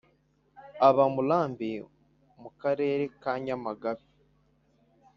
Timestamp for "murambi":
1.13-1.71